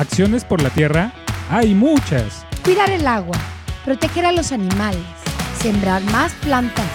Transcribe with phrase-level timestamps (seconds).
[0.00, 1.12] Acciones por la tierra
[1.50, 2.46] hay muchas.
[2.64, 3.36] Cuidar el agua,
[3.84, 5.04] proteger a los animales,
[5.60, 6.90] sembrar más plantas,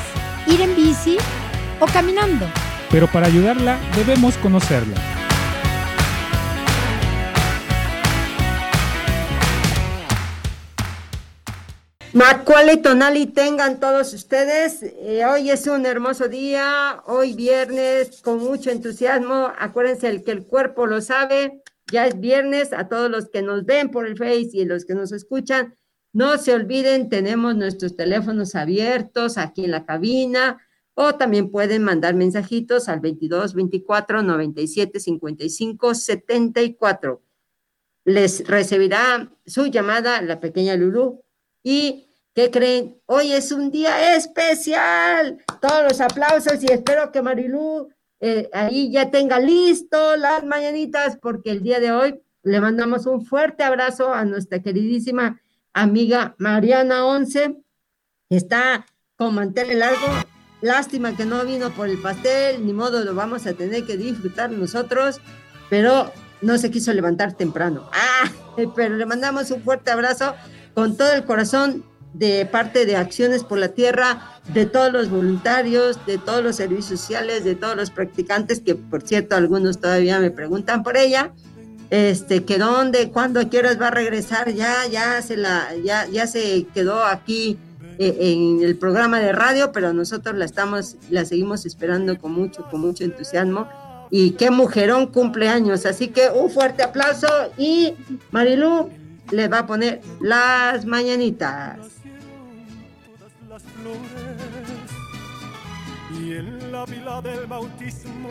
[0.47, 1.17] ir en bici
[1.79, 2.47] o caminando.
[2.89, 4.95] Pero para ayudarla debemos conocerla.
[12.13, 14.81] Macuale Tonali tengan todos ustedes.
[14.81, 19.51] Eh, hoy es un hermoso día, hoy viernes, con mucho entusiasmo.
[19.59, 21.61] Acuérdense el que el cuerpo lo sabe.
[21.91, 22.73] Ya es viernes.
[22.73, 25.75] A todos los que nos ven por el Face y los que nos escuchan,
[26.13, 30.61] no se olviden, tenemos nuestros teléfonos abiertos aquí en la cabina
[30.93, 37.21] o también pueden mandar mensajitos al 22 24 97 55 74.
[38.05, 41.21] Les recibirá su llamada la pequeña Lulú
[41.63, 43.01] ¿Y qué creen?
[43.07, 45.43] Hoy es un día especial.
[45.59, 47.89] Todos los aplausos y espero que Marilú
[48.27, 53.23] eh, ahí ya tenga listo las mañanitas porque el día de hoy le mandamos un
[53.23, 55.39] fuerte abrazo a nuestra queridísima
[55.73, 57.55] amiga Mariana Once.
[58.27, 60.07] Está con mantel largo.
[60.61, 64.49] Lástima que no vino por el pastel, ni modo lo vamos a tener que disfrutar
[64.49, 65.21] nosotros,
[65.69, 67.87] pero no se quiso levantar temprano.
[67.93, 68.31] Ah,
[68.75, 70.33] pero le mandamos un fuerte abrazo
[70.73, 71.85] con todo el corazón
[72.17, 76.99] de parte de Acciones por la Tierra, de todos los voluntarios, de todos los servicios
[76.99, 81.33] sociales, de todos los practicantes, que por cierto algunos todavía me preguntan por ella,
[81.89, 86.65] este, que dónde, cuándo, horas va a regresar, ya, ya se la, ya, ya se
[86.73, 87.57] quedó aquí
[87.99, 92.65] eh, en el programa de radio, pero nosotros la estamos, la seguimos esperando con mucho,
[92.71, 93.67] con mucho entusiasmo.
[94.09, 97.27] Y qué mujerón cumpleaños, así que un fuerte aplauso
[97.57, 97.93] y
[98.31, 98.89] Marilu,
[99.31, 101.94] le va a poner las mañanitas.
[106.17, 108.29] Y en la vila del bautismo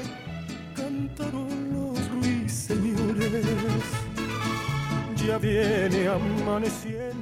[0.74, 3.46] cantaron los ruiseñores.
[5.26, 7.14] Ya viene amaneciendo.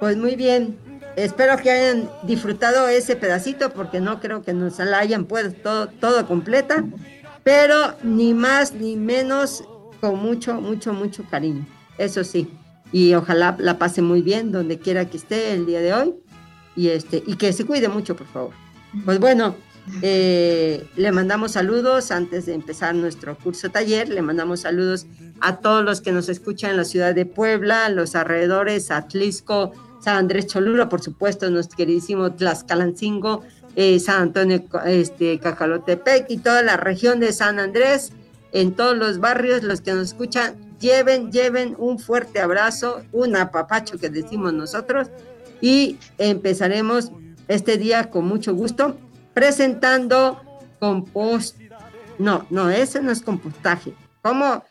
[0.00, 0.78] Pues muy bien,
[1.16, 5.86] espero que hayan disfrutado ese pedacito porque no creo que nos la hayan puesto todo,
[5.88, 6.84] todo completa,
[7.42, 9.64] pero ni más ni menos
[10.00, 11.66] con mucho, mucho, mucho cariño
[11.98, 12.48] eso sí.
[12.92, 16.14] Y ojalá la pase muy bien donde quiera que esté el día de hoy.
[16.76, 18.50] Y, este, y que se cuide mucho, por favor.
[19.04, 19.56] Pues bueno,
[20.02, 24.08] eh, le mandamos saludos antes de empezar nuestro curso taller.
[24.08, 25.06] Le mandamos saludos
[25.40, 30.16] a todos los que nos escuchan en la ciudad de Puebla, los alrededores, Atlisco, San
[30.16, 33.42] Andrés Cholula, por supuesto, nuestro queridísimo Tlaxcalancingo,
[33.74, 38.12] eh, San Antonio, este, Cacalotepec y toda la región de San Andrés,
[38.52, 43.98] en todos los barrios, los que nos escuchan, lleven, lleven un fuerte abrazo, un apapacho
[43.98, 45.08] que decimos nosotros,
[45.60, 47.10] y empezaremos
[47.48, 48.98] este día con mucho gusto
[49.34, 50.40] presentando
[50.78, 51.58] compost.
[52.18, 53.94] No, no, ese no es compostaje.
[54.22, 54.64] ¿Cómo?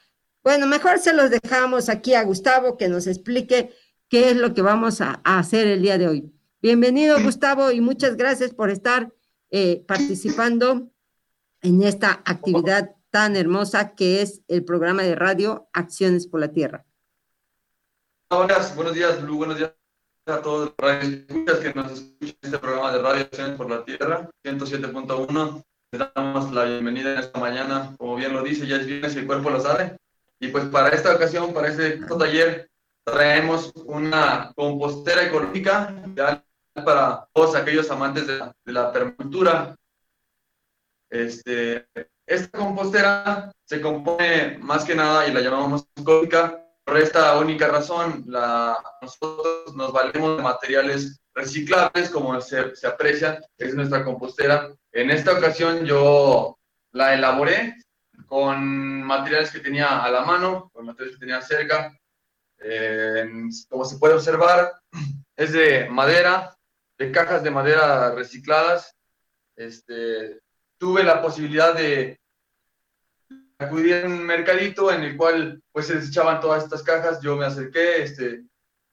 [0.44, 3.74] Bueno, mejor se los dejamos aquí a Gustavo que nos explique
[4.10, 6.32] qué es lo que vamos a, hacer el día de hoy.
[6.62, 9.12] Bienvenido, Gustavo, y muchas gracias por estar
[9.52, 10.90] eh, participando
[11.62, 16.86] en esta actividad tan hermosa que es el programa de radio Acciones por la Tierra.
[18.30, 19.85] Buenos, buenos días, Lu, buenos días
[20.28, 25.64] a todos los que nos escuchan este programa de radio Acciones por la Tierra, 107.1.
[25.92, 29.20] Les damos la bienvenida en esta mañana, como bien lo dice, ya es viernes y
[29.20, 29.98] el cuerpo lo sabe.
[30.40, 32.72] Y pues para esta ocasión, para este taller,
[33.04, 35.94] traemos una compostera ecológica
[36.74, 39.76] para todos aquellos amantes de la, de la permacultura.
[41.08, 41.86] Este,
[42.26, 48.24] esta compostera se compone más que nada y la llamamos ecológica por esta única razón.
[48.28, 54.72] La, nosotros nos valemos de materiales reciclables, como se, se aprecia, es nuestra compostera.
[54.92, 56.58] En esta ocasión yo
[56.92, 57.76] la elaboré
[58.28, 61.92] con materiales que tenía a la mano, con materiales que tenía cerca.
[62.60, 63.26] Eh,
[63.68, 64.72] como se puede observar,
[65.36, 66.56] es de madera,
[66.98, 68.96] de cajas de madera recicladas.
[69.56, 70.40] Este,
[70.78, 72.20] tuve la posibilidad de
[73.58, 77.46] acudir a un mercadito en el cual pues se desechaban todas estas cajas, yo me
[77.46, 78.44] acerqué, este,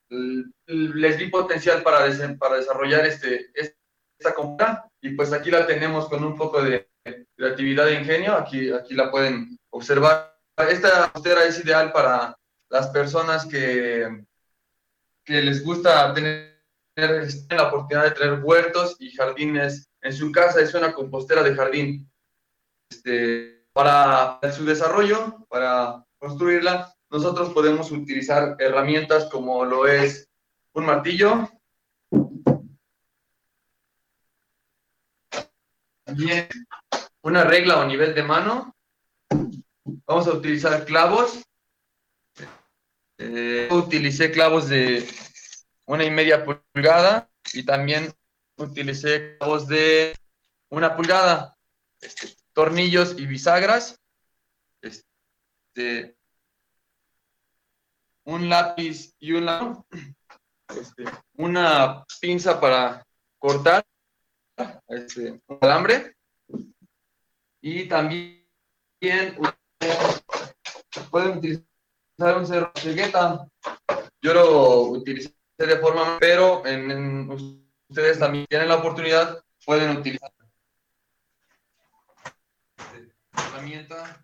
[0.08, 2.06] les vi potencial para,
[2.38, 6.88] para desarrollar este, esta compra y pues aquí la tenemos con un poco de
[7.36, 10.32] creatividad e ingenio, aquí, aquí la pueden observar.
[10.56, 12.36] Esta costera es ideal para
[12.68, 14.24] las personas que,
[15.24, 16.52] que les gusta tener
[16.94, 22.10] la oportunidad de tener huertos y jardines en su casa, es una compostera de jardín.
[22.90, 30.28] Este, para su desarrollo, para construirla, nosotros podemos utilizar herramientas como lo es
[30.72, 31.48] un martillo,
[36.04, 36.48] también
[37.22, 38.74] una regla o nivel de mano,
[40.06, 41.42] vamos a utilizar clavos,
[43.24, 45.06] Eh, utilicé clavos de
[45.86, 48.12] una y media pulgada y también
[48.56, 50.12] utilicé clavos de
[50.70, 51.56] una pulgada,
[52.00, 54.00] este, tornillos y bisagras,
[54.80, 56.16] este,
[58.24, 59.82] un lápiz y una,
[60.68, 61.04] este,
[61.34, 63.04] una pinza para
[63.38, 63.84] cortar
[64.88, 66.14] este, un alambre
[67.60, 68.46] y también
[71.10, 73.46] pueden utilizar un cerro cegueta.
[74.20, 77.30] Yo lo utilicé de forma, pero en,
[77.88, 80.30] ustedes también tienen la oportunidad, pueden utilizar
[83.32, 84.20] herramienta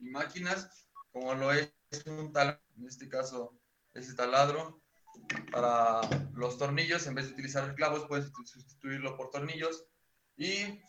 [0.00, 1.72] y máquinas, como lo es
[2.06, 3.58] un taladro, en este caso
[3.94, 4.80] este taladro,
[5.50, 6.00] para
[6.34, 9.86] los tornillos, en vez de utilizar clavos, puedes sustituirlo por tornillos.
[10.36, 10.82] Y un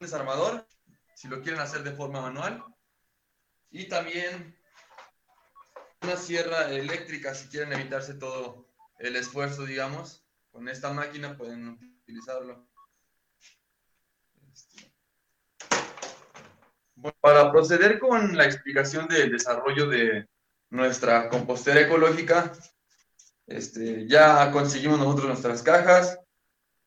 [0.00, 0.66] desarmador,
[1.14, 2.64] si lo quieren hacer de forma manual.
[3.70, 4.58] Y también
[6.02, 8.68] una sierra eléctrica, si quieren evitarse todo
[8.98, 10.24] el esfuerzo, digamos.
[10.50, 11.68] Con esta máquina pueden
[12.02, 12.68] utilizarlo.
[14.52, 14.91] Este.
[17.20, 20.28] Para proceder con la explicación del desarrollo de
[20.70, 22.52] nuestra compostera ecológica,
[23.46, 26.18] este, ya conseguimos nosotros nuestras cajas.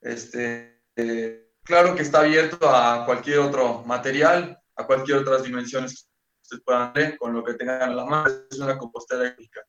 [0.01, 6.41] Este, eh, claro que está abierto a cualquier otro material, a cualquier otras dimensiones que
[6.41, 8.29] ustedes puedan ver, con lo que tengan a la mano.
[8.49, 9.61] Es una compostera eléctrica.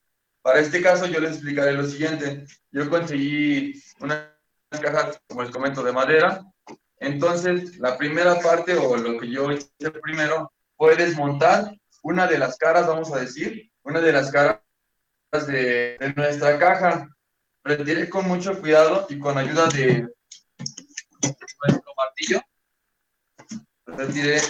[0.43, 2.47] Para este caso yo les explicaré lo siguiente.
[2.71, 4.33] Yo conseguí una
[4.71, 6.41] caja, como les comento, de madera.
[6.99, 12.57] Entonces, la primera parte, o lo que yo hice primero, fue desmontar una de las
[12.57, 14.61] caras, vamos a decir, una de las caras
[15.47, 17.09] de, nuestra caja.
[17.65, 20.09] Retiré con mucho cuidado y con ayuda de
[21.63, 22.41] nuestro martillo.
[23.87, 24.41] Retiré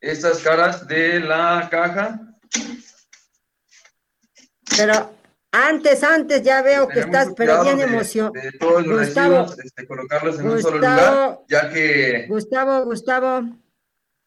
[0.00, 2.20] estas caras de la caja.
[4.76, 5.21] Pero
[5.52, 8.32] antes, antes ya veo que estás, pero bien emoción.
[8.32, 12.26] De, todos los Gustavo, este, colocarlos en un solo lugar, ya que...
[12.28, 13.48] Gustavo, Gustavo,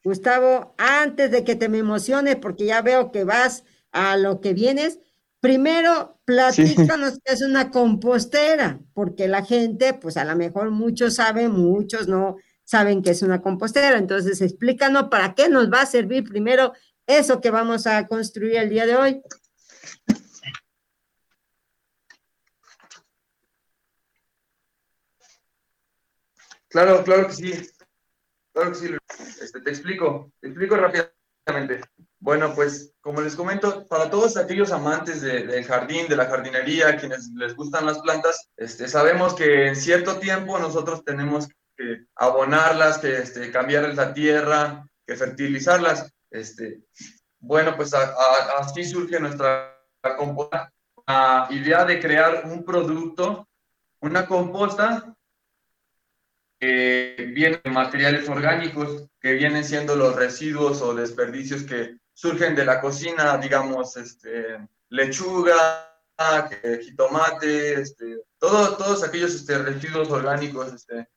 [0.02, 4.54] Gustavo, antes de que te me emociones, porque ya veo que vas a lo que
[4.54, 5.00] vienes,
[5.46, 11.52] Primero, platícanos qué es una compostera, porque la gente, pues a lo mejor muchos saben,
[11.52, 13.96] muchos no saben qué es una compostera.
[13.96, 16.72] Entonces, explícanos para qué nos va a servir primero
[17.06, 19.22] eso que vamos a construir el día de hoy.
[26.76, 27.52] Claro, claro que sí.
[28.52, 28.94] Claro que sí.
[29.40, 31.80] Este, te explico, te explico rápidamente.
[32.18, 37.30] Bueno, pues como les comento, para todos aquellos amantes del jardín, de la jardinería, quienes
[37.34, 43.20] les gustan las plantas, este, sabemos que en cierto tiempo nosotros tenemos que abonarlas, que
[43.20, 46.12] este, cambiarles la tierra, que fertilizarlas.
[46.30, 46.82] Este,
[47.38, 49.80] bueno, pues así surge nuestra
[51.48, 53.48] idea de crear un producto,
[54.02, 55.15] una composta
[56.58, 62.64] que viene de materiales orgánicos, que vienen siendo los residuos o desperdicios que surgen de
[62.64, 64.58] la cocina, digamos, este,
[64.88, 65.92] lechuga,
[66.82, 70.72] jitomate, este, todo, todos aquellos este, residuos orgánicos.
[70.72, 71.08] Este.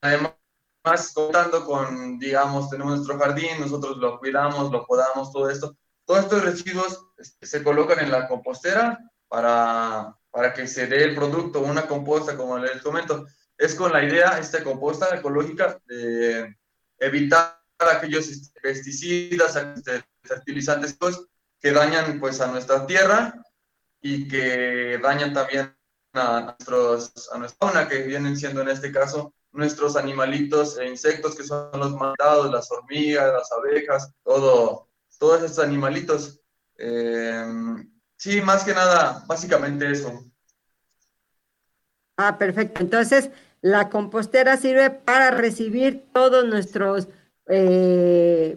[0.00, 5.76] Además, contando con, digamos, tenemos nuestro jardín, nosotros lo cuidamos, lo podamos, todo esto.
[6.04, 8.98] Todos estos residuos este, se colocan en la compostera
[9.28, 13.26] para, para que se dé el producto, una composta, como les comento.
[13.58, 16.56] Es con la idea, esta composta ecológica, de
[16.98, 19.58] evitar aquellos pesticidas,
[20.22, 20.96] fertilizantes
[21.60, 23.34] que dañan pues a nuestra tierra
[24.00, 25.76] y que dañan también
[26.12, 31.36] a, nuestros, a nuestra fauna, que vienen siendo en este caso nuestros animalitos e insectos
[31.36, 36.40] que son los mandados, las hormigas, las abejas, todo, todos estos animalitos.
[36.78, 37.44] Eh,
[38.16, 40.31] sí, más que nada, básicamente eso.
[42.16, 42.80] Ah, perfecto.
[42.80, 47.08] Entonces, la compostera sirve para recibir todos nuestros
[47.46, 48.56] eh,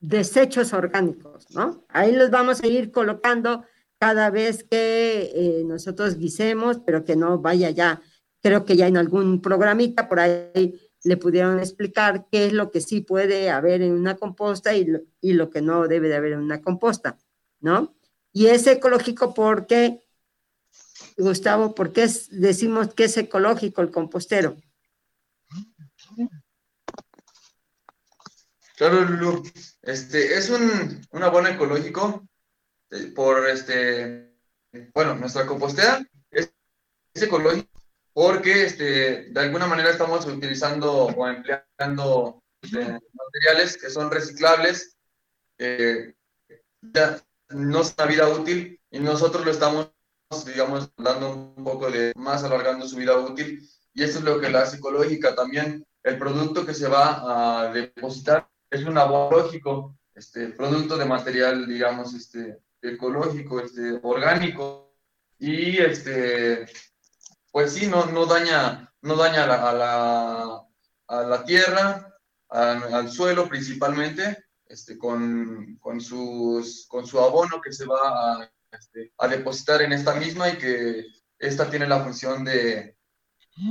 [0.00, 1.84] desechos orgánicos, ¿no?
[1.88, 3.64] Ahí los vamos a ir colocando
[3.98, 8.00] cada vez que eh, nosotros guisemos, pero que no vaya ya.
[8.40, 12.80] Creo que ya en algún programita por ahí le pudieron explicar qué es lo que
[12.80, 16.32] sí puede haber en una composta y lo, y lo que no debe de haber
[16.32, 17.18] en una composta,
[17.60, 17.94] ¿no?
[18.32, 20.00] Y es ecológico porque,
[21.18, 24.56] Gustavo, ¿por qué decimos que es ecológico el compostero?
[28.76, 29.42] Claro, Lulu.
[29.82, 32.28] Este, es un, un abono ecológico
[32.90, 34.32] eh, por, este,
[34.94, 36.52] bueno, nuestra compostera es,
[37.14, 37.68] ecológico
[38.12, 42.78] porque este, de alguna manera estamos utilizando o empleando este,
[43.12, 44.96] materiales que son reciclables.
[45.58, 46.14] Eh,
[47.50, 49.92] no es una vida útil y nosotros lo estamos,
[50.44, 54.50] digamos, dando un poco de más alargando su vida útil y eso es lo que
[54.50, 60.48] la psicológica también, el producto que se va a depositar es un abono lógico, este,
[60.48, 64.92] producto de material, digamos, este, ecológico, este, orgánico
[65.38, 66.66] y este,
[67.50, 70.62] pues sí, no, no daña, no daña a la,
[71.06, 72.14] a la, tierra,
[72.50, 79.12] al suelo principalmente, este, con, con, sus, con su abono que se va a, este,
[79.18, 81.04] a, depositar en esta misma y que
[81.38, 82.96] esta tiene la función de,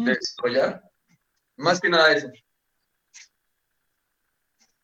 [0.06, 0.82] de desarrollar.
[1.58, 2.30] Más que nada eso.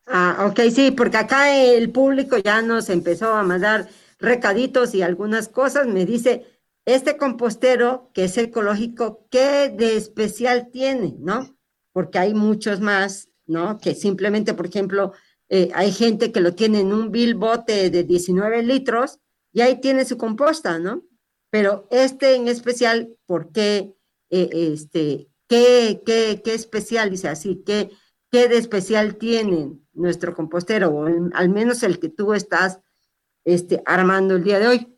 [0.05, 3.87] Ah, ok, sí, porque acá el público ya nos empezó a mandar
[4.19, 5.87] recaditos y algunas cosas.
[5.87, 6.45] Me dice,
[6.85, 11.15] este compostero que es ecológico, ¿qué de especial tiene?
[11.19, 11.57] ¿No?
[11.93, 13.77] Porque hay muchos más, ¿no?
[13.77, 15.13] Que simplemente, por ejemplo,
[15.47, 19.19] eh, hay gente que lo tiene en un bill bote de 19 litros
[19.53, 21.03] y ahí tiene su composta, ¿no?
[21.49, 23.93] Pero este en especial, ¿por qué?
[24.29, 27.11] Eh, este, ¿qué, qué, qué especial?
[27.11, 27.91] Dice así, ¿qué,
[28.31, 30.89] ¿qué de especial tiene nuestro compostero?
[30.89, 32.79] O al menos el que tú estás
[33.45, 34.97] este, armando el día de hoy.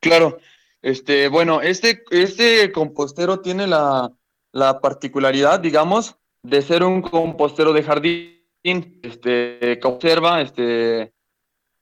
[0.00, 0.38] Claro,
[0.82, 4.12] este, bueno, este, este compostero tiene la,
[4.52, 11.12] la particularidad, digamos, de ser un compostero de jardín este, conserva, este,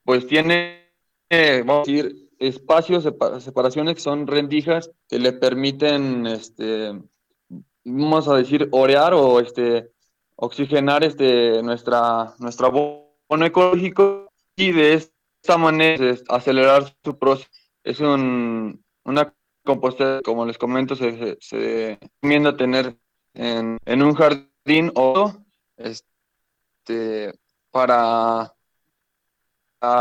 [0.04, 0.83] pues tiene,
[1.64, 3.04] vamos a decir, espacios,
[3.40, 6.92] separaciones que son rendijas que le permiten, este,
[7.84, 9.90] vamos a decir, orear o este,
[10.36, 17.50] oxigenar este, nuestra, nuestro abono ecológico y de esta manera acelerar su proceso.
[17.82, 22.96] Es un, una compostera, como les comento, se, se, recomienda tener
[23.34, 25.32] en, en un jardín o
[25.76, 26.14] este,
[26.86, 27.32] este,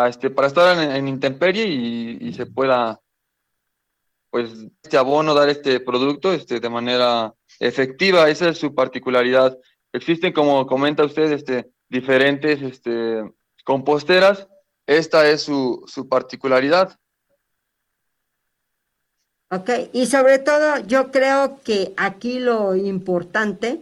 [0.08, 3.00] este, para estar en, intemperie y, se pueda,
[4.30, 8.30] pues, este abono, dar este producto este, de manera efectiva.
[8.30, 9.58] Esa es su particularidad.
[9.92, 13.24] Existen, como comenta usted, este, diferentes este,
[13.64, 14.48] composteras.
[14.86, 16.98] Esta es su, su particularidad.
[19.50, 23.82] Ok, y sobre todo yo creo que aquí lo importante,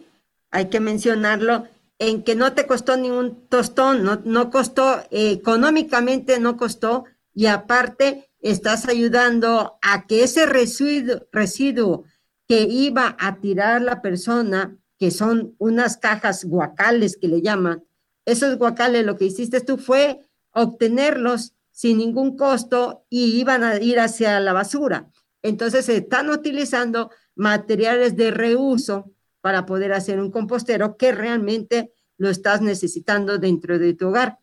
[0.51, 1.65] hay que mencionarlo,
[2.01, 7.05] en que no te costó ningún tostón, no, no costó, económicamente no costó,
[7.35, 12.05] y aparte estás ayudando a que ese residuo, residuo
[12.47, 17.83] que iba a tirar la persona, que son unas cajas guacales que le llaman,
[18.25, 20.21] esos guacales lo que hiciste tú fue
[20.53, 25.11] obtenerlos sin ningún costo y iban a ir hacia la basura.
[25.43, 32.29] Entonces se están utilizando materiales de reuso para poder hacer un compostero que realmente lo
[32.29, 34.39] estás necesitando dentro de tu hogar.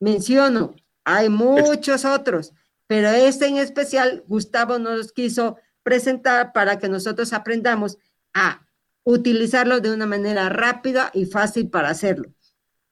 [0.00, 2.52] Menciono, hay muchos otros,
[2.86, 7.98] pero este en especial Gustavo nos quiso presentar para que nosotros aprendamos
[8.34, 8.66] a
[9.04, 12.32] utilizarlo de una manera rápida y fácil para hacerlo.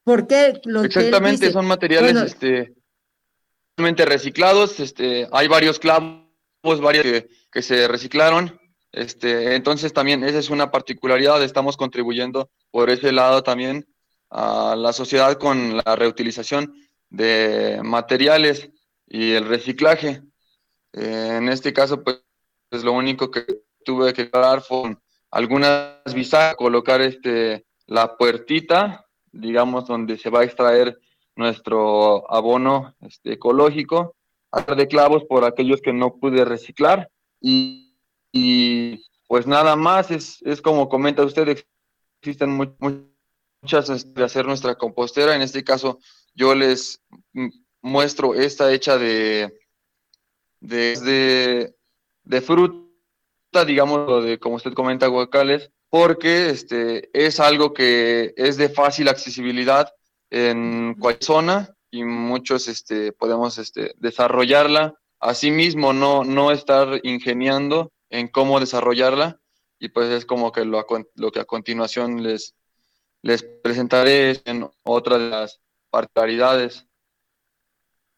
[0.03, 2.75] Porque lo Exactamente, son materiales este,
[3.77, 6.25] reciclados, este, hay varios clavos,
[6.81, 8.60] varios que, que se reciclaron,
[8.93, 13.87] este, entonces también esa es una particularidad, estamos contribuyendo por ese lado también
[14.31, 16.75] a la sociedad con la reutilización
[17.09, 18.71] de materiales
[19.07, 20.23] y el reciclaje.
[20.93, 22.23] en este caso, pues,
[22.71, 23.45] lo único que
[23.85, 24.97] tuve que aclarar fue
[25.31, 30.99] algunas visas, colocar este, la puertita, digamos, donde se va a extraer
[31.37, 34.17] nuestro abono este, ecológico,
[34.77, 37.09] de clavos por aquellos que no pude reciclar
[37.41, 37.90] y
[38.33, 41.57] y pues nada más, es, es como comenta usted,
[42.21, 45.37] existen muchas de este, hacer nuestra compostera.
[45.37, 46.01] En este caso,
[46.35, 47.01] yo les
[47.81, 49.53] muestro esta hecha de,
[50.61, 51.73] de,
[52.25, 58.69] de, fruta, digamos, de como usted comenta, guacales, porque este, es algo que es de
[58.69, 59.93] fácil accesibilidad
[60.31, 64.95] en cualquier zona y muchos este, podemos este, desarrollarla.
[65.19, 69.41] Asimismo, no, no estar ingeniando en cómo desarrollarla
[69.79, 72.55] y pues es como que lo, lo que a continuación les,
[73.23, 76.87] les presentaré en otra de las particularidades.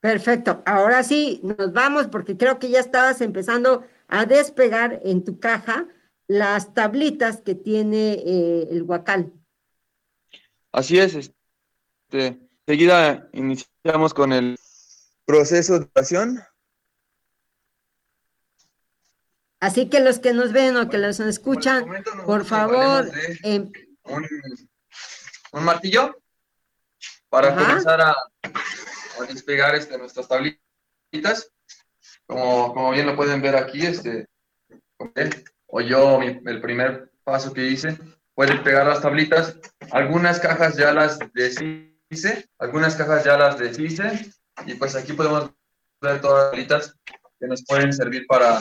[0.01, 5.39] Perfecto, ahora sí, nos vamos porque creo que ya estabas empezando a despegar en tu
[5.39, 5.87] caja
[6.27, 9.33] las tablitas que tiene eh, el guacal.
[10.73, 14.59] Así es, este, seguida iniciamos con el
[15.25, 16.41] proceso de oración
[19.63, 21.87] Así que los que nos ven o que los escuchan,
[22.27, 23.09] por favor.
[23.45, 23.71] Em,
[25.53, 26.21] un, martillo
[27.29, 28.17] para comenzar a,
[29.29, 31.49] despegar este, nuestras tablitas.
[32.27, 34.27] como, como bien lo pueden ver aquí, este,
[35.69, 37.97] o yo, el primer paso que hice,
[38.35, 39.57] pueden pegar las tablitas.
[39.93, 44.29] Algunas cajas ya las deshice, algunas cajas ya las deshice,
[44.67, 45.53] y pues aquí podemos
[46.01, 46.97] ver todas las tablitas
[47.39, 48.61] que nos pueden servir para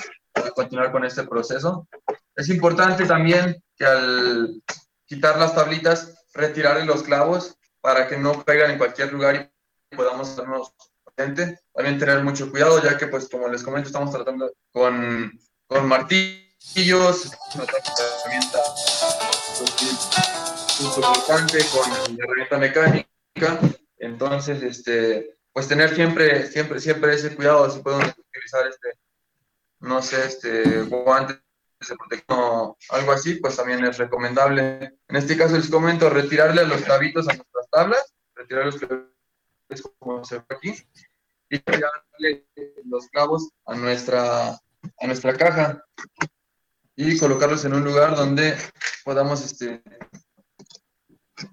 [0.56, 1.88] continuar con este proceso.
[2.36, 4.64] Es importante también que al
[5.06, 9.52] quitar las tablitas, retirar los clavos para que no pegan en cualquier lugar
[9.92, 10.74] y podamos hacernos
[11.04, 11.60] presente.
[11.74, 15.32] También tener mucho cuidado, ya que, pues, como les comento, estamos tratando con,
[15.68, 17.32] con martillos,
[21.72, 23.60] con herramienta mecánica.
[23.98, 28.98] Entonces, este, pues tener siempre, siempre, siempre ese cuidado, si podemos utilizar este,
[29.82, 31.42] no sé, este, guantes
[31.88, 34.98] de protección o algo así, pues también es recomendable.
[35.08, 39.12] En este caso les comento, retirarle los clavitos a nuestras tablas, retirar los clavitos
[40.00, 40.76] como se ve aquí,
[41.50, 42.48] y tirarle
[42.86, 45.84] los clavos a nuestra, a nuestra caja
[46.96, 48.56] y colocarlos en un lugar donde
[49.04, 49.82] podamos este,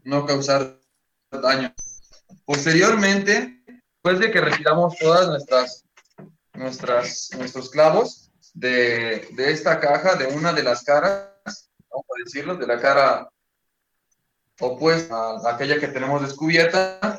[0.05, 0.79] no causar
[1.31, 1.75] daño.
[2.45, 5.85] Posteriormente, después de que retiramos todas nuestras,
[6.59, 12.57] nuestras, nuestros clavos de, de esta caja, de una de las caras, vamos a decirlo,
[12.57, 13.31] de la cara
[14.61, 17.19] opuesta a aquella que tenemos descubierta,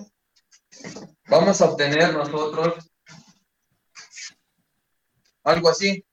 [1.27, 2.89] vamos a obtener nosotros
[5.43, 6.05] algo así.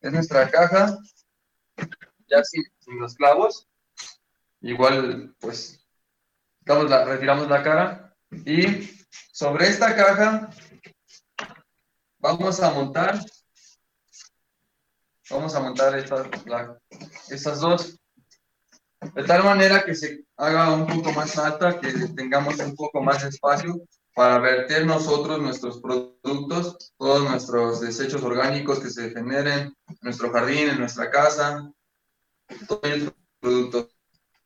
[0.00, 0.98] Es nuestra caja,
[2.26, 2.64] ya sin,
[2.98, 3.68] los clavos.
[4.60, 5.84] Igual, pues,
[6.66, 8.90] la, retiramos la cara y
[9.32, 10.50] sobre esta caja
[12.22, 13.20] vamos a montar,
[15.28, 16.26] vamos a montar estas,
[17.28, 17.98] estas dos
[19.14, 23.24] de tal manera que se haga un poco más alta, que tengamos un poco más
[23.24, 23.82] espacio
[24.14, 30.68] para verter nosotros nuestros productos, todos nuestros desechos orgánicos que se generen en nuestro jardín,
[30.68, 31.68] en nuestra casa,
[32.68, 33.88] todos los productos.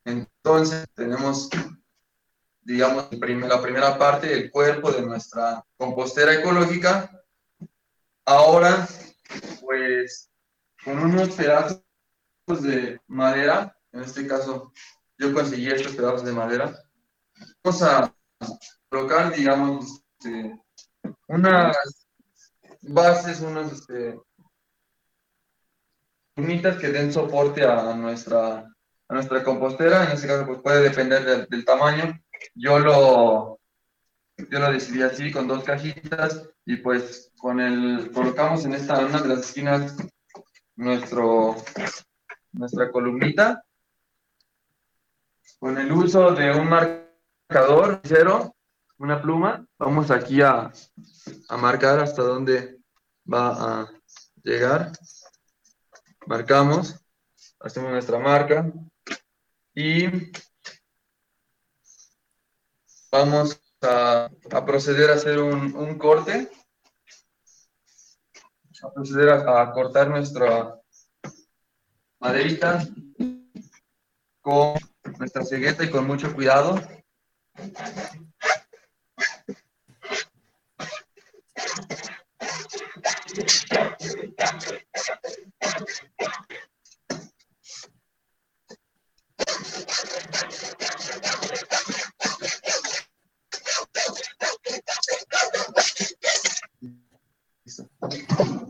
[0.04, 1.50] Entonces, tenemos,
[2.62, 7.10] digamos, la primera parte, el cuerpo de nuestra compostera ecológica.
[8.26, 8.88] Ahora,
[9.60, 10.28] pues,
[10.84, 11.80] con unos pedazos
[12.60, 14.72] de madera, en este caso,
[15.16, 16.76] yo conseguí estos pedazos de madera,
[17.62, 18.12] vamos a
[18.88, 20.60] colocar, digamos, este,
[21.28, 21.76] unas
[22.82, 24.18] bases, unas este,
[26.34, 28.58] que den soporte a nuestra,
[29.08, 30.04] a nuestra compostera.
[30.04, 32.20] En este caso, pues puede depender del, tamaño.
[32.54, 33.60] Yo lo,
[34.36, 39.22] yo lo decidí así, con dos cajitas, y pues con el, colocamos en esta, una
[39.22, 39.96] de las esquinas
[40.74, 41.54] nuestro,
[42.52, 43.64] nuestra columnita.
[45.60, 48.56] Con el uso de un marcador cero,
[48.98, 50.72] una pluma, vamos aquí a,
[51.48, 52.78] a marcar hasta dónde
[53.32, 53.92] va a
[54.42, 54.90] llegar.
[56.26, 57.00] Marcamos,
[57.60, 58.70] hacemos nuestra marca
[59.72, 60.32] y
[63.12, 64.30] vamos a,
[64.64, 66.50] proceder a hacer un, un, corte,
[68.82, 70.78] a proceder a, a cortar nuestra
[72.20, 72.86] maderita
[74.40, 74.74] con
[75.18, 76.80] nuestra cegueta y con mucho cuidado.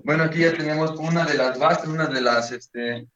[0.07, 3.09] Bueno, aquí ya tenemos una de las bases, una de las, este,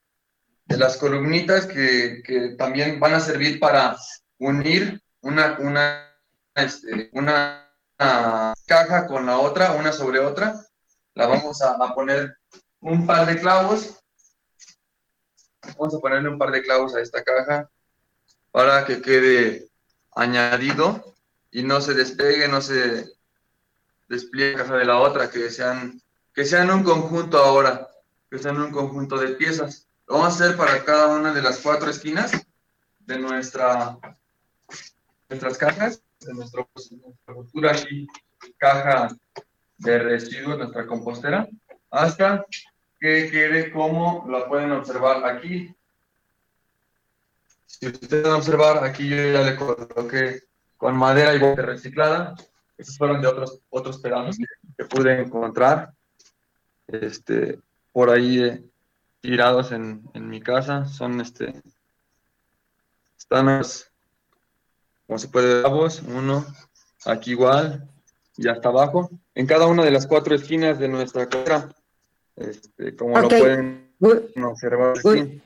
[0.65, 3.97] de las columnitas que, que también van a servir para
[4.41, 6.13] unir una, una,
[6.53, 7.73] este, una,
[8.67, 10.61] caja con la otra, una sobre otra.
[11.15, 12.37] La vamos a, a, poner
[12.81, 14.03] un par de clavos.
[15.79, 17.71] Vamos a ponerle un par de clavos a esta caja
[18.51, 19.69] para que quede
[20.11, 21.15] añadido
[21.53, 23.07] y no se despegue, no se
[24.09, 26.03] despliegue de la otra, que sean,
[26.35, 27.89] que sean un conjunto ahora,
[28.31, 29.89] que sean un conjunto de piezas.
[30.07, 32.33] Lo vamos a hacer para cada una de las cuatro esquinas
[33.01, 33.99] de nuestra
[35.31, 36.67] nuestras cajas, de nuestra
[37.27, 38.07] cultura aquí,
[38.57, 39.09] caja
[39.79, 41.49] de residuos, nuestra compostera,
[41.91, 42.45] hasta
[42.99, 45.75] que quede como la pueden observar aquí.
[47.67, 50.43] Si ustedes van a observar, aquí yo ya le coloqué
[50.77, 52.35] con madera y bote reciclada.
[52.77, 54.37] Estos fueron de otros, otros pedazos
[54.77, 55.93] que, pude encontrar
[56.93, 57.59] este,
[57.93, 58.65] por ahí eh,
[59.21, 60.87] tirados en, en, mi casa.
[60.87, 61.61] Son este,
[63.19, 63.63] están
[65.07, 65.67] como se puede ver,
[66.15, 66.47] uno,
[67.05, 67.89] aquí igual,
[68.37, 71.69] y hasta abajo, en cada una de las cuatro esquinas de nuestra carrera,
[72.37, 75.43] este, como lo pueden observar aquí.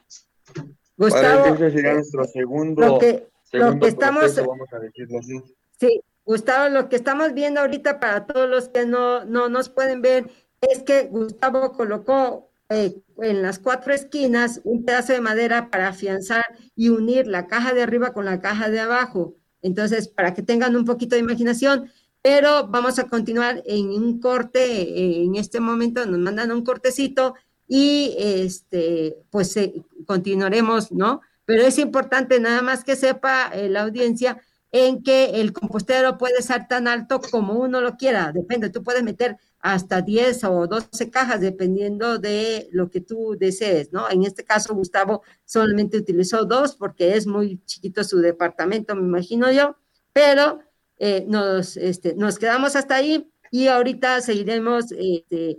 [0.97, 5.43] Gustavo, sería nuestro segundo, lo que, segundo lo que estamos, vamos a decirlo así.
[5.81, 10.03] Sí, Gustavo, lo que estamos viendo ahorita para todos los que no, no nos pueden
[10.03, 10.31] ver
[10.71, 16.45] es que Gustavo colocó eh, en las cuatro esquinas un pedazo de madera para afianzar
[16.75, 19.35] y unir la caja de arriba con la caja de abajo.
[19.63, 21.91] Entonces, para que tengan un poquito de imaginación,
[22.23, 27.35] pero vamos a continuar en un corte, eh, en este momento nos mandan un cortecito
[27.69, 29.75] y este, pues eh,
[30.07, 31.21] continuaremos, ¿no?
[31.45, 34.41] Pero es importante nada más que sepa la audiencia
[34.73, 39.05] en que el compostero puede ser tan alto como uno lo quiera, depende, tú puedes
[39.05, 44.11] meter hasta 10 o 12 cajas dependiendo de lo que tú desees, ¿no?
[44.11, 49.51] En este caso, Gustavo solamente utilizó dos porque es muy chiquito su departamento, me imagino
[49.51, 49.79] yo,
[50.13, 50.61] pero
[50.99, 55.57] eh, nos, este, nos quedamos hasta ahí y ahorita seguiremos este,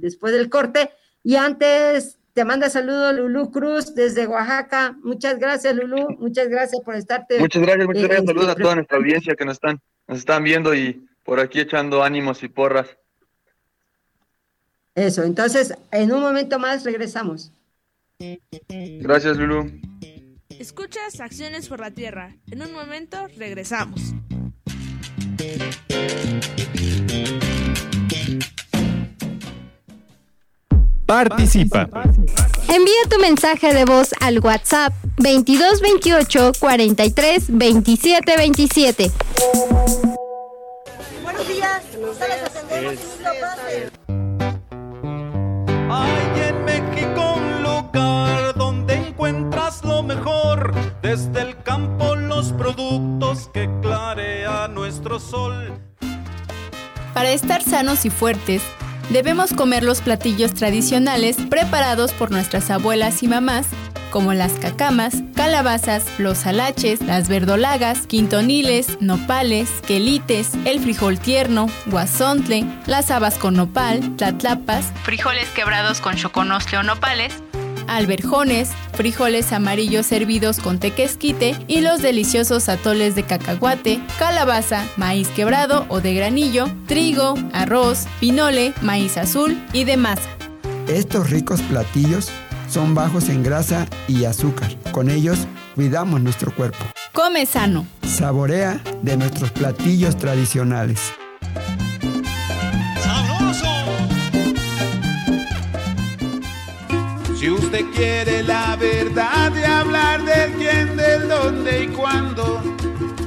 [0.00, 0.90] después del corte.
[1.22, 4.98] Y antes te manda saludos Lulú Cruz desde Oaxaca.
[5.04, 6.08] Muchas gracias, Lulú.
[6.18, 7.38] Muchas gracias por estarte.
[7.38, 8.26] Muchas gracias, muchas gracias.
[8.26, 12.02] Saludos a toda nuestra audiencia que nos están, nos están viendo y por aquí echando
[12.02, 12.98] ánimos y porras.
[14.94, 17.50] Eso, entonces en un momento más regresamos.
[18.68, 19.70] Gracias, Lulú.
[20.58, 22.36] Escuchas Acciones por la Tierra.
[22.50, 24.14] En un momento regresamos.
[31.06, 31.88] Participa.
[32.68, 39.10] Envía tu mensaje de voz al WhatsApp 2228 43 27 27.
[41.22, 41.82] Buenos días,
[42.46, 43.91] atendemos
[45.94, 53.68] Hay en México un lugar donde encuentras lo mejor, desde el campo los productos que
[53.82, 55.72] clarea nuestro sol.
[57.12, 58.62] Para estar sanos y fuertes,
[59.10, 63.66] Debemos comer los platillos tradicionales preparados por nuestras abuelas y mamás,
[64.12, 72.66] como las cacamas, calabazas, los alaches, las verdolagas, quintoniles, nopales, quelites, el frijol tierno, guasontle,
[72.86, 77.32] las habas con nopal, tlatlapas, frijoles quebrados con choconostle o nopales,
[77.88, 85.86] alberjones, frijoles amarillos servidos con tequesquite y los deliciosos atoles de cacahuate, calabaza, maíz quebrado
[85.88, 90.28] o de granillo, trigo, arroz, pinole, maíz azul y de masa.
[90.86, 92.30] Estos ricos platillos
[92.72, 94.74] son bajos en grasa y azúcar.
[94.92, 96.82] Con ellos cuidamos nuestro cuerpo.
[97.12, 97.86] Come sano.
[98.02, 101.12] Saborea de nuestros platillos tradicionales.
[107.38, 112.62] Si usted quiere la verdad de hablar del quién, del dónde y cuándo,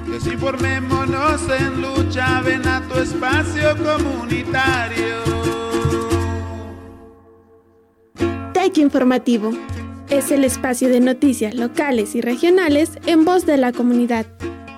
[0.08, 5.45] desinformémonos en lucha, ven a tu espacio comunitario.
[8.74, 9.52] Informativo
[10.10, 14.26] es el espacio de noticias locales y regionales en voz de la comunidad.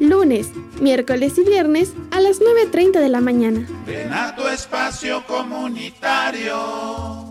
[0.00, 0.48] Lunes,
[0.80, 3.64] miércoles y viernes a las 9.30 de la mañana.
[3.86, 7.29] Ven a tu espacio comunitario.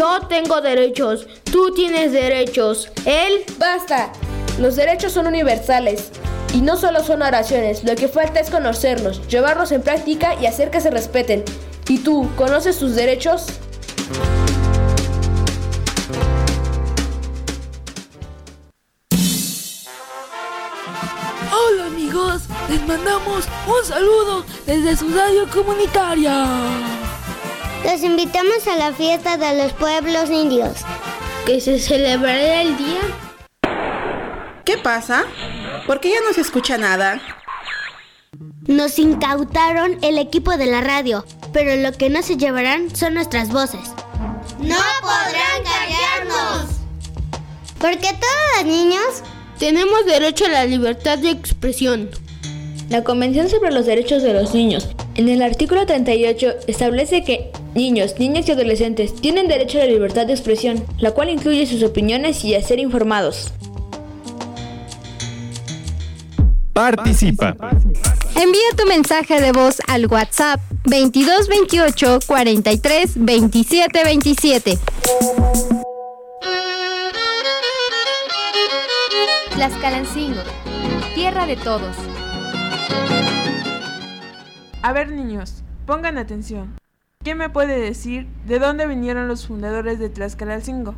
[0.00, 3.44] Yo tengo derechos, tú tienes derechos, él...
[3.58, 4.10] Basta,
[4.58, 6.10] los derechos son universales.
[6.54, 10.70] Y no solo son oraciones, lo que falta es conocerlos, llevarlos en práctica y hacer
[10.70, 11.44] que se respeten.
[11.86, 13.44] ¿Y tú, conoces tus derechos?
[21.52, 26.99] Hola amigos, les mandamos un saludo desde su radio comunitaria.
[27.84, 30.84] Los invitamos a la fiesta de los pueblos indios,
[31.46, 33.00] que se celebrará el día.
[34.64, 35.24] ¿Qué pasa?
[35.86, 37.20] ¿Por qué ya no se escucha nada?
[38.66, 43.50] Nos incautaron el equipo de la radio, pero lo que no se llevarán son nuestras
[43.50, 43.80] voces.
[44.58, 46.80] ¡No podrán callarnos!
[47.80, 49.22] Porque todos los niños
[49.58, 52.10] tenemos derecho a la libertad de expresión.
[52.90, 58.14] La Convención sobre los Derechos de los Niños, en el artículo 38, establece que niños,
[58.18, 62.44] niñas y adolescentes tienen derecho a la libertad de expresión, la cual incluye sus opiniones
[62.44, 63.52] y a ser informados.
[66.72, 67.56] Participa.
[68.36, 74.78] Envía tu mensaje de voz al WhatsApp 2228 43 27 27.
[79.54, 80.40] Tlaxcalancingo,
[81.14, 81.96] tierra de todos.
[84.82, 86.79] A ver niños, pongan atención.
[87.22, 90.94] ¿Quién me puede decir de dónde vinieron los fundadores de Tlaxcalalcingo?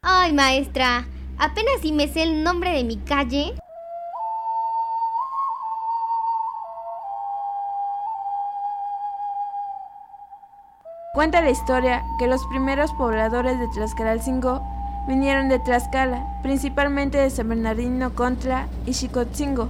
[0.00, 3.52] Ay, maestra, apenas si me sé el nombre de mi calle.
[11.12, 14.62] Cuenta la historia que los primeros pobladores de Tlaxcalalcingo
[15.06, 19.68] vinieron de Tlaxcala, principalmente de San Bernardino Contra y Xicotzingo,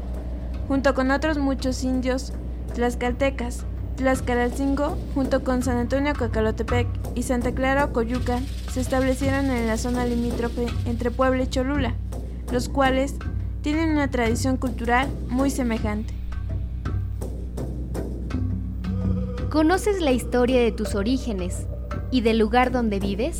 [0.68, 2.32] junto con otros muchos indios
[2.74, 3.66] tlaxcaltecas.
[3.96, 8.40] Tlaxcalalcingo, junto con San Antonio Cacalotepec y Santa Clara Coyuca,
[8.72, 11.94] se establecieron en la zona limítrofe entre Puebla y Cholula,
[12.50, 13.14] los cuales
[13.62, 16.12] tienen una tradición cultural muy semejante.
[19.48, 21.68] ¿Conoces la historia de tus orígenes
[22.10, 23.38] y del lugar donde vives?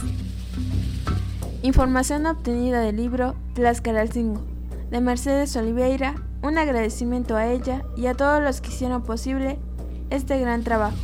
[1.63, 4.41] Información obtenida del libro Tlaxcalalcingo,
[4.91, 9.59] de Mercedes Oliveira, un agradecimiento a ella y a todos los que hicieron posible
[10.11, 10.97] este gran trabajo.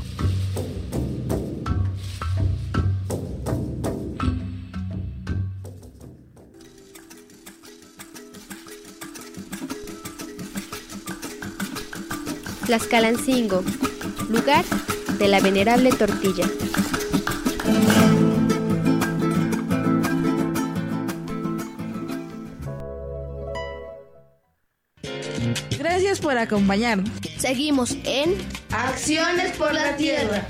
[12.66, 13.64] Tlaxcalancingo,
[14.28, 14.64] lugar
[15.18, 16.46] de la venerable tortilla.
[25.78, 27.10] Gracias por acompañarnos.
[27.38, 28.36] Seguimos en
[28.72, 30.46] Acciones por la Tierra.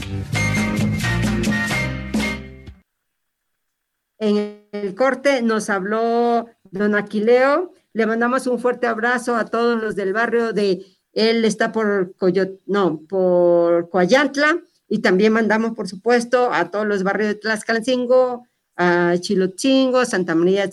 [4.19, 7.73] En el corte nos habló don Aquileo.
[7.93, 12.61] Le mandamos un fuerte abrazo a todos los del barrio de, él está por Coyot,
[12.67, 14.61] no, por Coayantla.
[14.89, 20.69] Y también mandamos, por supuesto, a todos los barrios de Tlaxcalancingo, a Chilotzingo, Santa María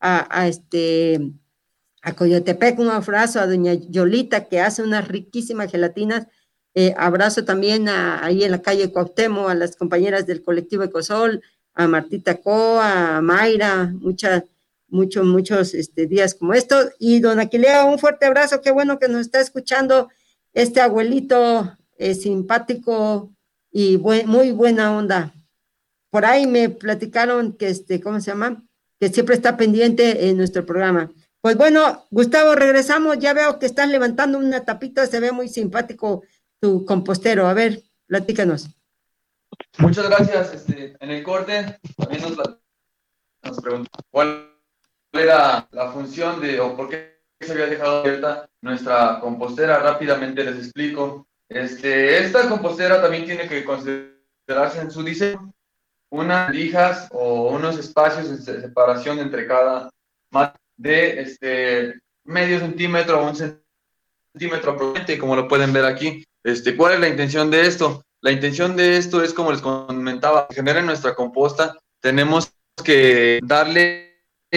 [0.00, 1.32] a, a este
[2.02, 6.26] a Coyotepec, un abrazo a doña Yolita, que hace unas riquísimas gelatinas.
[6.74, 11.42] Eh, abrazo también a, ahí en la calle Cuauhtémoc, a las compañeras del colectivo Ecosol,
[11.74, 14.44] a Martita Coa, a Mayra, muchas,
[14.88, 16.90] muchos, muchos este, días como estos.
[16.98, 20.08] Y don Aquilea, un fuerte abrazo, qué bueno que nos está escuchando
[20.54, 23.30] este abuelito eh, simpático
[23.70, 25.32] y muy buena onda.
[26.10, 28.62] Por ahí me platicaron que, este, ¿cómo se llama?
[28.98, 31.10] Que siempre está pendiente en nuestro programa.
[31.42, 33.18] Pues bueno, Gustavo, regresamos.
[33.18, 36.22] Ya veo que estás levantando una tapita, se ve muy simpático
[36.60, 37.48] tu compostero.
[37.48, 38.68] A ver, platícanos.
[39.78, 40.54] Muchas gracias.
[40.54, 42.36] Este, en el corte también nos,
[43.42, 44.52] nos preguntó cuál
[45.12, 49.80] era la función de o por qué se había dejado abierta nuestra compostera.
[49.80, 51.26] Rápidamente les explico.
[51.48, 55.52] Este, esta compostera también tiene que considerarse en su diseño
[56.08, 59.90] unas lijas o unos espacios de separación entre cada
[60.76, 66.24] de este, medio centímetro o un centímetro probablemente, como lo pueden ver aquí.
[66.42, 68.02] Este, ¿Cuál es la intención de esto?
[68.20, 72.52] La intención de esto es, como les comentaba, generar nuestra composta, tenemos
[72.84, 74.12] que darle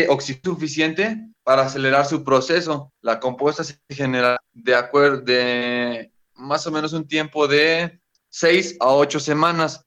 [0.09, 2.91] oxígeno suficiente para acelerar su proceso.
[3.01, 7.99] La composta se genera de acuerdo de más o menos un tiempo de
[8.29, 9.85] 6 a 8 semanas.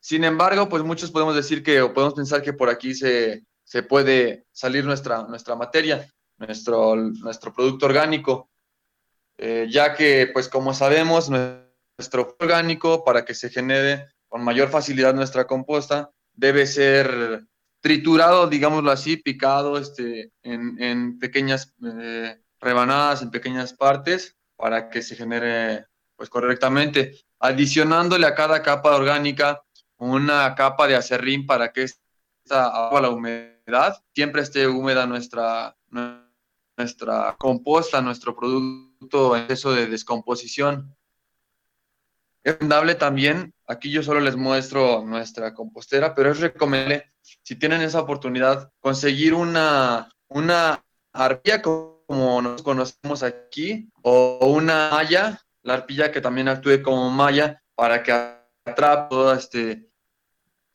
[0.00, 3.82] Sin embargo, pues muchos podemos decir que o podemos pensar que por aquí se, se
[3.82, 8.48] puede salir nuestra, nuestra materia, nuestro, nuestro producto orgánico,
[9.36, 15.12] eh, ya que, pues como sabemos, nuestro orgánico, para que se genere con mayor facilidad
[15.12, 17.44] nuestra composta, debe ser
[17.80, 25.02] triturado, digámoslo así, picado este, en, en pequeñas eh, rebanadas, en pequeñas partes, para que
[25.02, 25.84] se genere
[26.16, 29.62] pues correctamente, adicionándole a cada capa orgánica
[29.98, 33.57] una capa de acerrín para que esta agua la humedad
[34.14, 35.76] siempre esté húmeda nuestra,
[36.76, 40.96] nuestra composta, nuestro producto en de descomposición.
[42.42, 47.82] Es recomendable también, aquí yo solo les muestro nuestra compostera, pero es recomendable, si tienen
[47.82, 56.10] esa oportunidad, conseguir una, una arpilla como nos conocemos aquí, o una malla, la arpilla
[56.10, 58.12] que también actúe como malla para que
[58.64, 59.87] atrape todo este,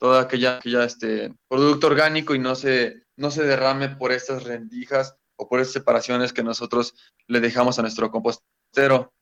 [0.04, 5.16] todo aquella, aquella este, producto orgánico y no se, no se derrame por estas rendijas
[5.36, 6.94] o por estas separaciones que nosotros
[7.26, 9.14] le dejamos a nuestro compostero.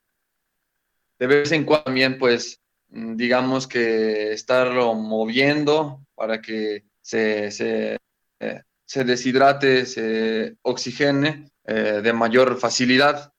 [1.20, 7.98] De vez en cuando también, pues, mm, digamos que estarlo moviendo para que se, se,
[8.40, 13.32] eh, se deshidrate, se oxigene eh, de mayor facilidad.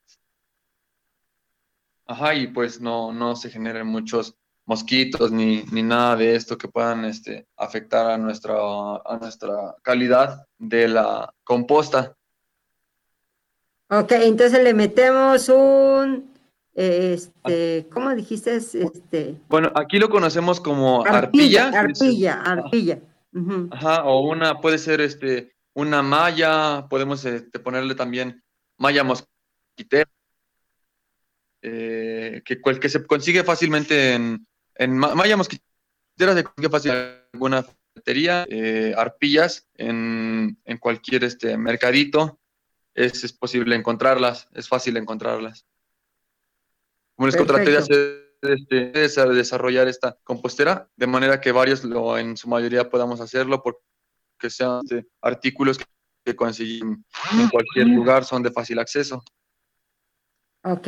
[2.06, 6.68] Ajá, y pues no, no se generen muchos mosquitos ni, ni, nada de esto que
[6.68, 12.16] puedan este, afectar a nuestra, a nuestra calidad de la composta.
[13.90, 16.34] Ok, entonces le metemos un
[16.74, 18.56] este, ¿cómo dijiste?
[18.56, 21.70] Este, bueno, aquí lo conocemos como arpilla.
[21.70, 23.00] Arpilla, arpilla.
[23.72, 28.44] Ajá, o una, puede ser este, una malla, podemos este, ponerle también
[28.78, 30.10] malla mosquitera,
[31.62, 37.64] eh, que, que se consigue fácilmente en, en malla mosquitera, se consigue fácil en alguna
[37.64, 42.40] ferretería, eh, arpillas en, en, cualquier este, mercadito,
[42.94, 45.66] es, es posible encontrarlas, es fácil encontrarlas.
[47.16, 52.36] Como les contraté de hacer este, desarrollar esta compostera, de manera que varios lo, en
[52.36, 55.86] su mayoría podamos hacerlo, porque sean este, artículos que,
[56.26, 59.24] que consiguen en cualquier lugar, son de fácil acceso.
[60.64, 60.88] Ok.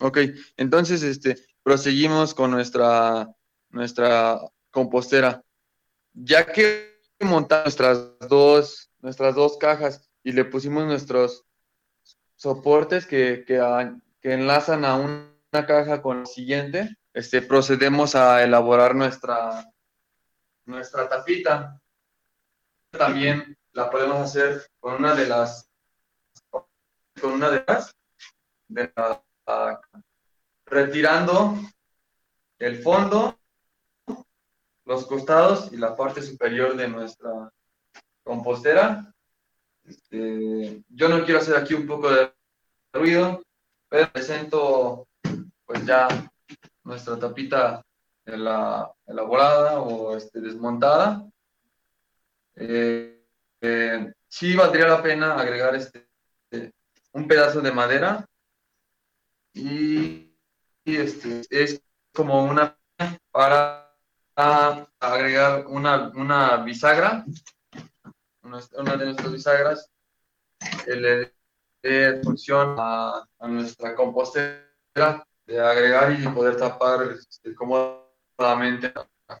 [0.00, 0.18] Ok,
[0.56, 3.28] entonces este, proseguimos con nuestra,
[3.70, 5.42] nuestra compostera.
[6.12, 11.44] Ya que montamos nuestras dos, nuestras dos cajas y le pusimos nuestros
[12.36, 13.60] soportes que, que,
[14.22, 19.64] enlazan a una caja con la siguiente, este, procedemos a elaborar nuestra,
[20.64, 21.80] nuestra tapita.
[22.90, 25.70] También la podemos hacer con una de las,
[26.50, 27.94] con una de las,
[28.68, 29.22] de la,
[30.72, 31.54] retirando
[32.58, 33.38] el fondo,
[34.86, 37.52] los costados y la parte superior de nuestra
[38.24, 39.14] compostera.
[39.84, 42.32] Este, yo no quiero hacer aquí un poco de
[42.92, 43.42] ruido,
[43.88, 45.06] presento
[45.66, 46.08] pues ya
[46.84, 47.84] nuestra tapita
[48.24, 51.28] elaborada o este, desmontada.
[52.54, 53.26] Eh,
[53.60, 56.08] eh, sí valdría la pena agregar este,
[57.12, 58.26] un pedazo de madera
[59.52, 60.31] y,
[60.84, 61.80] este, es
[62.12, 62.76] como una
[63.30, 63.94] para
[65.00, 67.24] agregar una, una bisagra,
[68.42, 69.90] una, de nuestras bisagras,
[70.86, 71.32] el,
[71.82, 79.40] de función a, nuestra compostera, de agregar y poder tapar este, cómodamente la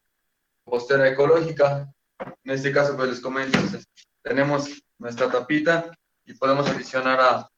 [0.64, 1.92] compostera ecológica.
[2.44, 3.58] En este caso, pues les comento,
[4.22, 5.90] tenemos nuestra tapita
[6.24, 7.50] y podemos adicionar a,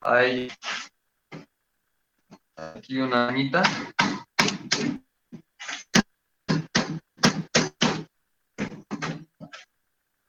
[0.00, 0.54] a ella
[2.56, 3.62] aquí una anita.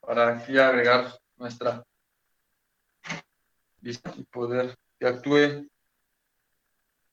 [0.00, 1.84] Para aquí agregar nuestra
[3.82, 5.68] y poder que actúe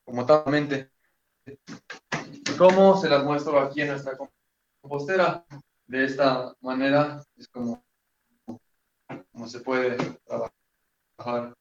[0.04, 0.90] como talmente.
[2.58, 4.16] ¿Cómo se las muestro aquí en nuestra
[4.80, 5.44] compostera?
[5.86, 7.84] De esta manera es como,
[9.32, 11.54] como se puede trabajar.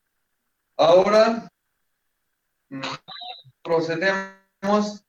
[0.78, 1.50] Ahora
[3.64, 5.06] procedemos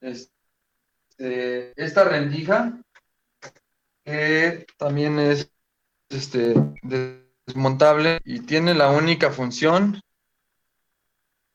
[0.00, 2.80] este, esta rendija
[4.04, 5.50] que también es
[6.08, 10.00] este, de desmontable y tiene la única función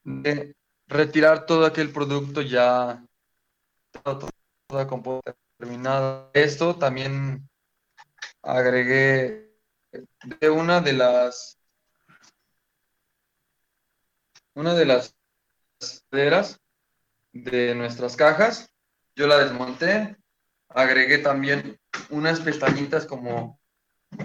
[0.03, 0.55] de
[0.87, 3.03] retirar todo aquel producto ya
[4.03, 4.29] toda,
[4.67, 5.21] toda
[5.57, 6.29] terminada.
[6.33, 7.49] Esto también
[8.41, 9.51] agregué
[9.91, 11.57] de una de las
[14.53, 15.15] una de las
[16.11, 18.69] de nuestras cajas.
[19.15, 20.15] Yo la desmonté,
[20.69, 23.59] agregué también unas pestañitas como,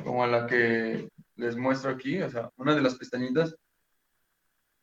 [0.05, 3.57] como la que les muestro aquí, o sea, una de las pestañitas,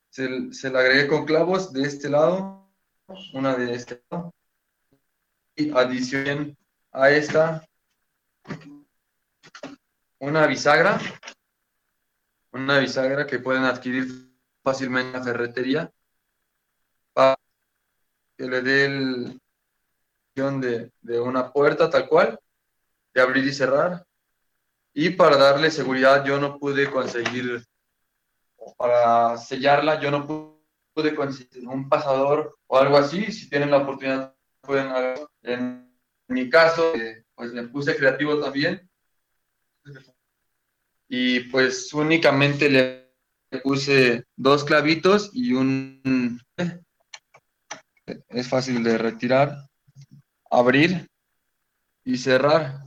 [0.09, 2.69] se, se la agregué con clavos de este lado,
[3.33, 4.33] una de este lado,
[5.55, 6.57] y adicionen
[6.91, 7.63] a esta
[10.19, 10.99] una bisagra,
[12.51, 14.07] una bisagra que pueden adquirir
[14.63, 15.93] fácilmente en la ferretería,
[18.38, 19.41] que le dé el
[20.36, 22.39] de, de una puerta tal cual,
[23.13, 24.05] de abrir y cerrar,
[24.93, 27.65] y para darle seguridad yo no pude conseguir,
[28.77, 30.25] para sellarla yo no
[30.93, 33.32] pude conseguir un pasador o algo así.
[33.32, 35.32] Si tienen la oportunidad pueden hacerlo.
[35.43, 35.93] En
[36.27, 38.89] mi caso, eh, pues me puse creativo también.
[41.08, 43.12] Y pues únicamente le
[43.63, 46.41] puse dos clavitos y un...
[48.29, 49.55] Es fácil de retirar,
[50.49, 51.07] abrir
[52.03, 52.83] y cerrar.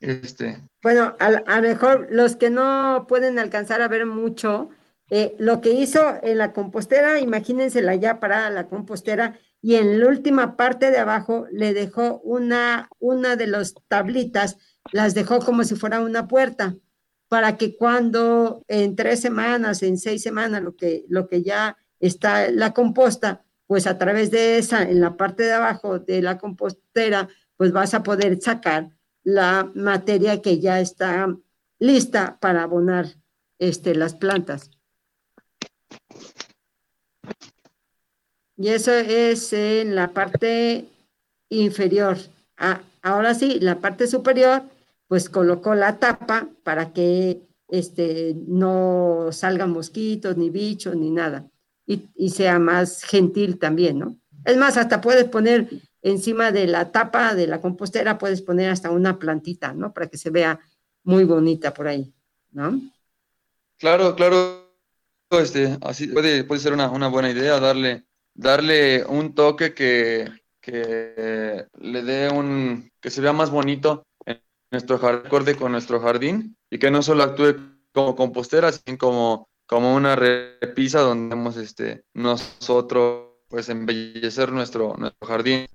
[0.00, 0.62] Este.
[0.82, 4.70] Bueno, a, lo mejor los que no pueden alcanzar a ver mucho,
[5.10, 10.06] eh, lo que hizo en la compostera, imagínensela ya parada la compostera, y en la
[10.06, 14.56] última parte de abajo le dejó una, una de las tablitas,
[14.92, 16.76] las dejó como si fuera una puerta,
[17.28, 22.50] para que cuando en tres semanas, en seis semanas, lo que, lo que ya está
[22.50, 27.28] la composta, pues a través de esa, en la parte de abajo de la compostera,
[27.56, 28.90] pues vas a poder sacar
[29.22, 31.36] la materia que ya está
[31.78, 33.06] lista para abonar
[33.58, 34.70] este, las plantas.
[38.56, 40.86] Y eso es en la parte
[41.48, 42.18] inferior.
[42.56, 44.62] Ah, ahora sí, la parte superior,
[45.08, 51.49] pues colocó la tapa para que este, no salgan mosquitos, ni bichos, ni nada.
[52.14, 54.16] Y, sea más gentil también, ¿no?
[54.44, 55.68] Es más, hasta puedes poner
[56.02, 59.92] encima de la tapa de la compostera, puedes poner hasta una plantita, ¿no?
[59.92, 60.60] Para que se vea
[61.02, 62.14] muy bonita por ahí,
[62.52, 62.80] ¿no?
[63.76, 64.70] Claro, claro,
[65.30, 70.30] este, así puede, puede ser una, una buena idea darle, darle un toque que,
[70.60, 76.56] que le dé un, que se vea más bonito en nuestro jardín, con nuestro jardín
[76.70, 77.56] y que no solo actúe
[77.92, 85.28] como compostera, sino como, como una repisa donde hemos este, nosotros pues embellecer nuestro, nuestro
[85.28, 85.68] jardín,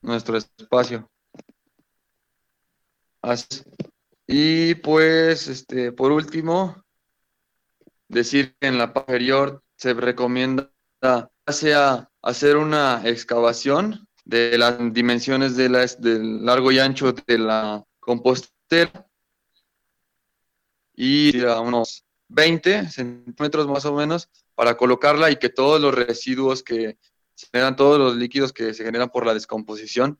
[0.00, 1.06] nuestro espacio.
[4.26, 6.82] Y pues, este, por último,
[8.08, 10.70] decir que en la inferior se recomienda
[11.46, 17.84] sea hacer una excavación de las dimensiones de la, del largo y ancho de la
[17.98, 19.06] compostera
[20.94, 26.62] y a unos 20 centímetros más o menos para colocarla y que todos los residuos
[26.62, 26.96] que
[27.34, 30.18] se generan, todos los líquidos que se generan por la descomposición,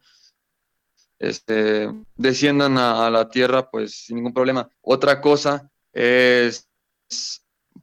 [1.19, 4.69] este, desciendan a, la tierra pues sin ningún problema.
[4.81, 6.69] Otra cosa es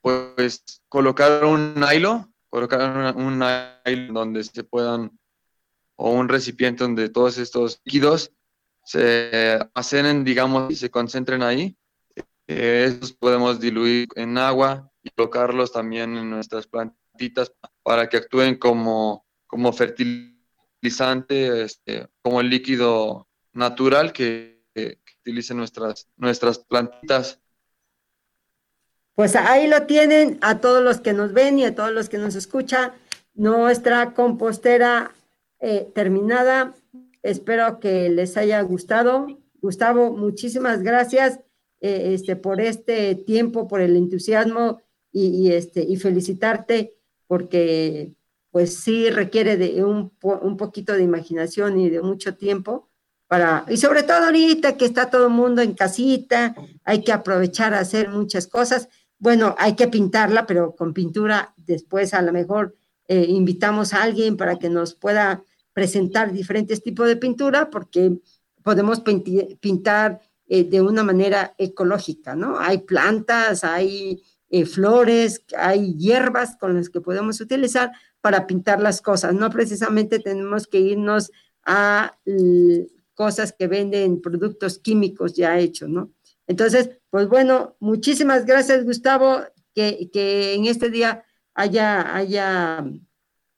[0.02, 5.18] pues colocar un nylon, colocar un, nylon donde se puedan,
[5.96, 8.32] o un recipiente donde todos estos líquidos
[8.84, 11.77] se almacenen, digamos, y se concentren ahí
[12.48, 17.52] eh, podemos diluir en agua y colocarlos también en nuestras plantitas
[17.84, 26.08] para que actúen como, como fertilizante, este, como el líquido natural que, que, utilicen nuestras,
[26.16, 27.42] nuestras plantitas.
[29.14, 32.18] Pues ahí lo tienen a todos los que nos ven y a todos los que
[32.18, 32.94] nos escuchan.
[33.34, 35.12] Nuestra compostera
[35.60, 36.74] eh, terminada.
[37.24, 39.28] Espero que les haya gustado.
[39.60, 41.40] Gustavo, muchísimas gracias
[41.82, 46.96] eh, este, por este tiempo, por el entusiasmo y, este, y felicitarte
[47.28, 48.14] porque
[48.52, 52.90] pues sí requiere de un, un, poquito de imaginación y de mucho tiempo
[53.28, 56.56] para, y sobre todo ahorita que está todo el mundo en casita,
[56.86, 58.88] hay que aprovechar a hacer muchas cosas.
[59.20, 64.38] Bueno, hay que pintarla, pero con pintura después a lo mejor eh, invitamos a alguien
[64.38, 68.18] para que nos pueda presentar diferentes tipos de pintura, porque
[68.64, 69.04] podemos
[69.60, 72.60] pintar eh, de una manera ecológica, ¿no?
[72.60, 77.92] Hay plantas, hay eh, flores, hay hierbas con las que podemos utilizar
[78.22, 79.34] para pintar las cosas.
[79.34, 81.32] No precisamente tenemos que irnos
[81.66, 82.18] a
[83.14, 86.12] cosas que venden productos químicos ya hechos, ¿no?
[86.48, 89.42] Entonces, pues bueno, muchísimas gracias, Gustavo,
[89.74, 92.86] que, que en este día haya, haya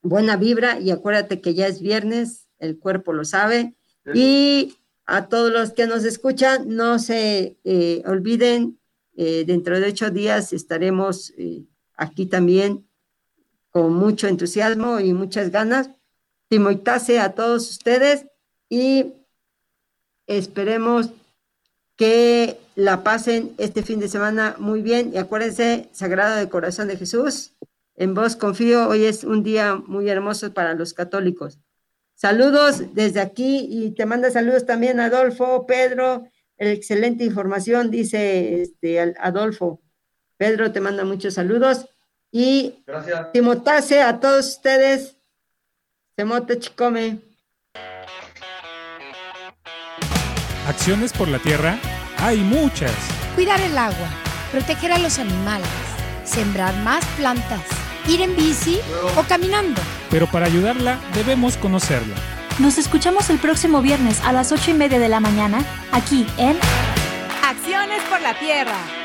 [0.02, 3.76] buena vibra y acuérdate que ya es viernes, el cuerpo lo sabe.
[4.14, 4.76] Y
[5.10, 8.80] a todos los que nos escuchan, no se eh, olviden,
[9.18, 11.66] eh, dentro de ocho días estaremos eh,
[11.98, 12.88] aquí también
[13.72, 15.90] con mucho entusiasmo y muchas ganas.
[16.48, 18.28] Timoitase a todos ustedes
[18.70, 19.14] y
[20.28, 21.10] esperemos
[21.96, 26.98] que la pasen este fin de semana muy bien y acuérdense, Sagrado de Corazón de
[26.98, 27.54] Jesús,
[27.96, 31.58] en vos confío, hoy es un día muy hermoso para los católicos.
[32.20, 39.82] Saludos desde aquí y te manda saludos también Adolfo, Pedro, excelente información, dice este, Adolfo.
[40.36, 41.86] Pedro te manda muchos saludos
[42.30, 43.32] y Gracias.
[43.32, 45.16] Timotase a todos ustedes.
[46.16, 47.20] Temote Chicome.
[50.68, 51.80] Acciones por la tierra
[52.18, 52.92] hay muchas.
[53.34, 54.10] Cuidar el agua,
[54.52, 55.70] proteger a los animales,
[56.26, 57.62] sembrar más plantas
[58.10, 58.80] ir en bici
[59.18, 59.80] o caminando.
[60.10, 62.16] Pero para ayudarla debemos conocerla.
[62.60, 66.58] Nos escuchamos el próximo viernes a las ocho y media de la mañana, aquí en
[67.44, 68.99] Acciones por la Tierra.